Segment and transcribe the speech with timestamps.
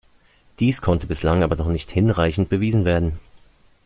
[0.57, 3.19] Dies konnte bislang aber noch nicht hinreichend bewiesen werden.